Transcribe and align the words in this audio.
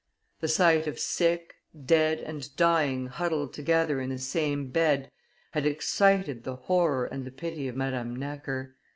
The 0.39 0.47
sight 0.47 0.87
of 0.87 0.97
sick, 0.97 1.53
dead, 1.85 2.21
and 2.21 2.55
dying 2.55 3.05
huddled 3.05 3.53
together 3.53 4.01
in 4.01 4.09
the 4.09 4.17
same 4.17 4.69
bed 4.71 5.11
had 5.51 5.67
excited 5.67 6.43
the 6.43 6.55
horror 6.55 7.05
and 7.05 7.23
the 7.23 7.29
pity 7.29 7.67
of 7.67 7.75
Madame 7.75 8.15
Necker. 8.15 8.77